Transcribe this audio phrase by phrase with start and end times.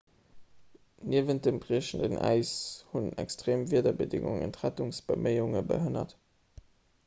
[1.11, 2.53] niewent dem briechenden äis
[2.93, 6.17] hunn extreem wiederbedéngungen d'rettungsbeméiunge behënnert